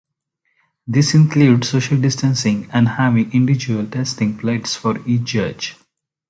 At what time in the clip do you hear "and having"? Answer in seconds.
2.73-3.31